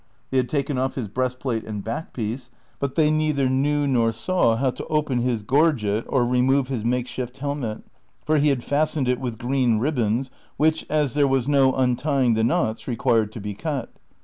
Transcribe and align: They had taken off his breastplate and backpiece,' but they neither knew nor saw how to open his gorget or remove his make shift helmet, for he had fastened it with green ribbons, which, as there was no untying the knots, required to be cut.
They 0.31 0.37
had 0.37 0.49
taken 0.49 0.79
off 0.79 0.95
his 0.95 1.07
breastplate 1.07 1.63
and 1.63 1.85
backpiece,' 1.85 2.49
but 2.79 2.95
they 2.95 3.11
neither 3.11 3.47
knew 3.47 3.85
nor 3.85 4.11
saw 4.11 4.55
how 4.55 4.71
to 4.71 4.85
open 4.87 5.19
his 5.19 5.43
gorget 5.43 6.05
or 6.07 6.25
remove 6.25 6.69
his 6.69 6.83
make 6.83 7.05
shift 7.05 7.37
helmet, 7.37 7.83
for 8.25 8.39
he 8.39 8.47
had 8.47 8.63
fastened 8.63 9.07
it 9.07 9.19
with 9.19 9.37
green 9.37 9.77
ribbons, 9.77 10.31
which, 10.57 10.87
as 10.89 11.13
there 11.13 11.27
was 11.27 11.47
no 11.47 11.73
untying 11.75 12.33
the 12.33 12.43
knots, 12.43 12.87
required 12.87 13.31
to 13.33 13.39
be 13.39 13.53
cut. 13.53 13.91